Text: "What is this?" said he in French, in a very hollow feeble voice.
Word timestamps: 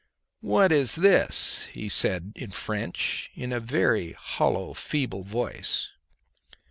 "What 0.39 0.71
is 0.71 0.95
this?" 0.95 1.67
said 1.89 2.31
he 2.35 2.43
in 2.43 2.49
French, 2.53 3.29
in 3.35 3.53
a 3.53 3.59
very 3.59 4.13
hollow 4.13 4.73
feeble 4.73 5.21
voice. 5.21 5.91